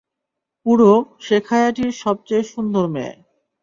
[0.65, 0.91] পুরো
[1.25, 3.13] শেখায়াটি-র সবচেয়ে সুন্দর মেয়ে।